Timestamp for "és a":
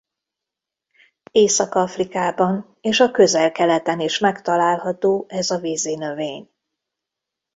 2.81-3.11